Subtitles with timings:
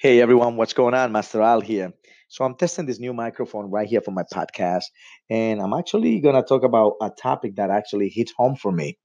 [0.00, 1.12] Hey everyone, what's going on?
[1.12, 1.92] Master Al here.
[2.28, 4.84] So I'm testing this new microphone right here for my podcast,
[5.28, 8.96] and I'm actually gonna talk about a topic that actually hits home for me: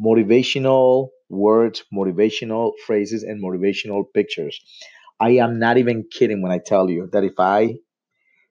[0.00, 4.60] motivational words, motivational phrases, and motivational pictures.
[5.18, 7.76] I am not even kidding when I tell you that if I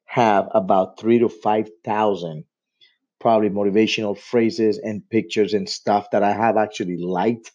[0.06, 2.46] have about three to five thousand
[3.20, 7.52] probably motivational phrases and pictures and stuff that I have actually liked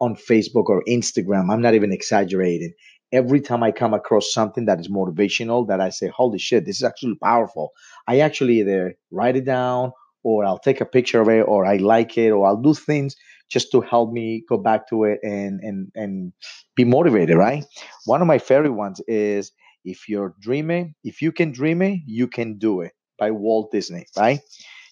[0.00, 1.50] on Facebook or Instagram.
[1.52, 2.72] I'm not even exaggerating
[3.12, 6.76] every time I come across something that is motivational, that I say, holy shit, this
[6.76, 7.70] is actually powerful,
[8.06, 9.92] I actually either write it down
[10.22, 13.16] or I'll take a picture of it or I like it or I'll do things
[13.48, 16.32] just to help me go back to it and and and
[16.76, 17.64] be motivated, right?
[18.04, 19.52] One of my favorite ones is
[19.84, 24.06] if you're dreaming, if you can dream it, you can do it by Walt Disney,
[24.16, 24.40] right?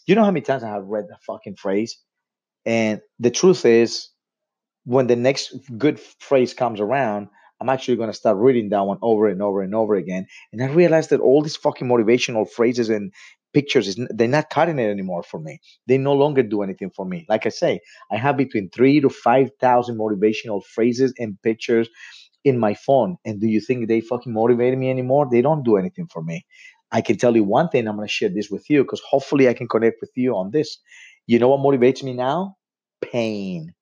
[0.06, 1.98] You know how many times I have read that fucking phrase?
[2.64, 4.08] And the truth is,
[4.84, 7.28] when the next good phrase comes around,
[7.60, 10.26] I'm actually going to start reading that one over and over and over again.
[10.52, 13.12] And I realized that all these fucking motivational phrases and
[13.52, 15.60] pictures is they're not cutting it anymore for me.
[15.86, 17.26] They no longer do anything for me.
[17.28, 17.80] Like I say,
[18.12, 21.88] I have between three to five thousand motivational phrases and pictures
[22.44, 23.16] in my phone.
[23.24, 25.28] And do you think they fucking motivate me anymore?
[25.30, 26.46] They don't do anything for me.
[26.92, 27.88] I can tell you one thing.
[27.88, 30.50] I'm going to share this with you because hopefully I can connect with you on
[30.52, 30.78] this.
[31.26, 32.56] You know what motivates me now?
[33.02, 33.74] Pain.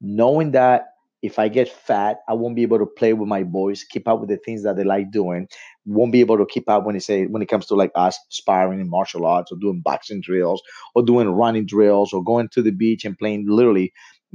[0.00, 0.87] Knowing that
[1.22, 4.20] if I get fat, I won't be able to play with my boys, keep up
[4.20, 5.48] with the things that they like doing.
[5.84, 8.18] Won't be able to keep up when it say when it comes to like us
[8.28, 10.62] sparring in martial arts or doing boxing drills
[10.94, 13.92] or doing running drills or going to the beach and playing literally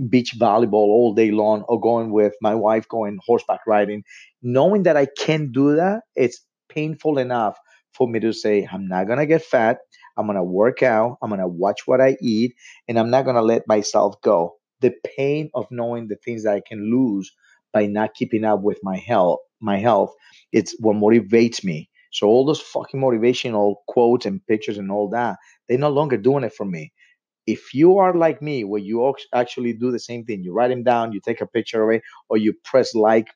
[0.09, 4.03] beach volleyball all day long or going with my wife going horseback riding.
[4.41, 7.57] Knowing that I can't do that, it's painful enough
[7.93, 9.77] for me to say, I'm not gonna get fat.
[10.17, 11.17] I'm gonna work out.
[11.21, 12.53] I'm gonna watch what I eat,
[12.87, 16.61] and I'm not gonna let myself go the pain of knowing the things that I
[16.67, 17.31] can lose
[17.73, 20.13] by not keeping up with my health, my health,
[20.53, 21.89] it's what motivates me.
[22.11, 25.37] So all those fucking motivational quotes and pictures and all that,
[25.69, 26.93] they're no longer doing it for me.
[27.47, 30.83] If you are like me, where you actually do the same thing, you write them
[30.83, 33.27] down, you take a picture of it, or you press like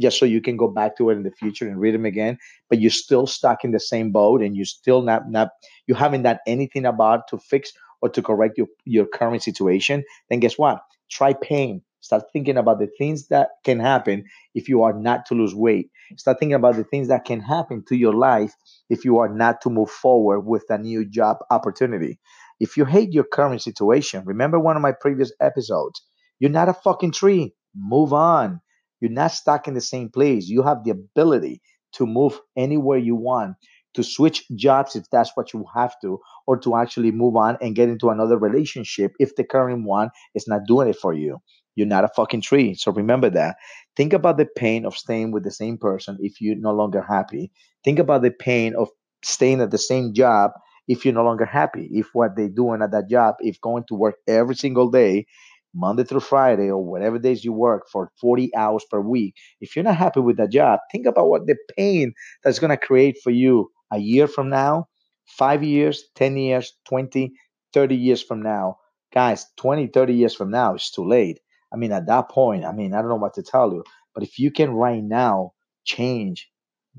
[0.00, 2.38] just so you can go back to it in the future and read them again,
[2.68, 5.50] but you're still stuck in the same boat and you still not not
[5.86, 7.72] you haven't done anything about to fix
[8.02, 10.80] or to correct your, your current situation, then guess what?
[11.14, 11.82] Try pain.
[12.00, 15.90] Start thinking about the things that can happen if you are not to lose weight.
[16.18, 18.52] Start thinking about the things that can happen to your life
[18.90, 22.20] if you are not to move forward with a new job opportunity.
[22.60, 26.02] If you hate your current situation, remember one of my previous episodes.
[26.40, 27.54] You're not a fucking tree.
[27.74, 28.60] Move on.
[29.00, 30.48] You're not stuck in the same place.
[30.48, 31.62] You have the ability
[31.94, 33.56] to move anywhere you want
[33.94, 37.74] to switch jobs if that's what you have to, or to actually move on and
[37.74, 41.38] get into another relationship if the current one is not doing it for you.
[41.76, 42.74] You're not a fucking tree.
[42.74, 43.56] So remember that.
[43.96, 47.50] Think about the pain of staying with the same person if you're no longer happy.
[47.84, 48.88] Think about the pain of
[49.22, 50.52] staying at the same job
[50.86, 51.88] if you're no longer happy.
[51.92, 55.26] If what they're doing at that job, if going to work every single day,
[55.74, 59.84] Monday through Friday, or whatever days you work for 40 hours per week, if you're
[59.84, 62.12] not happy with that job, think about what the pain
[62.44, 64.88] that's going to create for you a year from now,
[65.26, 67.32] five years, 10 years, 20,
[67.72, 68.78] 30 years from now,
[69.12, 71.40] guys, 20, 30 years from now, it's too late.
[71.72, 73.84] I mean, at that point, I mean, I don't know what to tell you,
[74.14, 75.52] but if you can right now
[75.84, 76.50] change,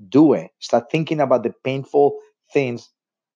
[0.10, 0.52] do it.
[0.60, 2.20] Start thinking about the painful
[2.54, 2.90] things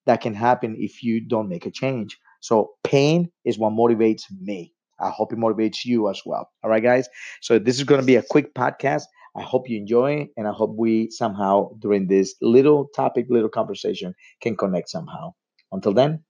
[0.06, 2.18] that can happen if you don't make a change.
[2.42, 4.74] So, pain is what motivates me.
[5.00, 6.50] I hope it motivates you as well.
[6.64, 7.08] All right, guys.
[7.42, 9.04] So, this is going to be a quick podcast.
[9.36, 14.14] I hope you enjoy, and I hope we somehow during this little topic, little conversation,
[14.42, 15.34] can connect somehow.
[15.72, 16.24] Until then,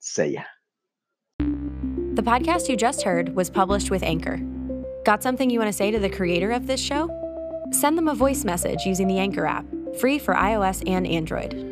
[0.00, 0.42] say ya.
[1.38, 4.40] The podcast you just heard was published with Anchor.
[5.04, 7.08] Got something you want to say to the creator of this show?
[7.70, 9.64] Send them a voice message using the Anchor app,
[10.00, 11.69] free for iOS and Android.